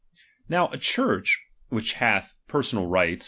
[0.49, 1.37] Now a Church,
[1.69, 3.19] which hath personal rights chap.